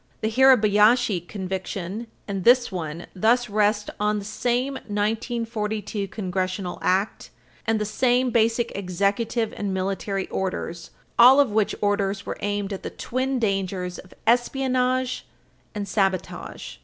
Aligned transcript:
The 0.21 0.31
Hirabayashi 0.31 1.27
conviction 1.27 2.07
and 2.27 2.43
this 2.43 2.71
one 2.71 3.05
thus 3.15 3.51
rest 3.51 3.91
on 3.99 4.17
the 4.17 4.25
same 4.25 4.73
1942 4.73 6.07
Congressional 6.07 6.79
Act 6.81 7.29
and 7.67 7.79
the 7.79 7.85
same 7.85 8.31
basic 8.31 8.75
executive 8.75 9.53
and 9.55 9.75
military 9.75 10.27
orders, 10.29 10.89
all 11.19 11.39
of 11.39 11.51
which 11.51 11.75
orders 11.81 12.25
were 12.25 12.39
aimed 12.39 12.73
at 12.73 12.81
the 12.81 12.89
twin 12.89 13.37
dangers 13.37 13.99
of 13.99 14.15
espionage 14.25 15.27
and 15.75 15.87
sabotage. 15.87 16.77